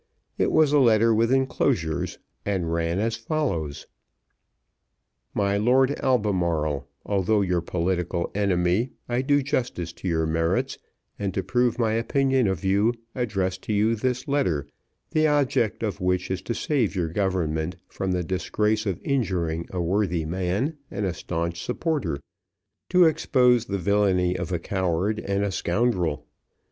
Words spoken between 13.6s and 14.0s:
you